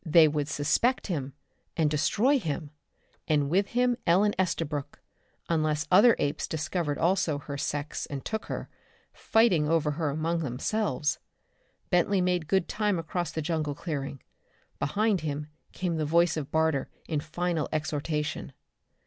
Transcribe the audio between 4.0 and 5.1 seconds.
Ellen Estabrook,